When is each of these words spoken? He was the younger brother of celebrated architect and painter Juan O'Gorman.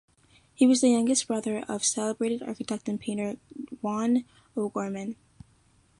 He 0.55 0.65
was 0.65 0.81
the 0.81 0.89
younger 0.89 1.13
brother 1.27 1.59
of 1.67 1.85
celebrated 1.85 2.41
architect 2.41 2.89
and 2.89 2.99
painter 2.99 3.37
Juan 3.83 4.25
O'Gorman. 4.57 5.15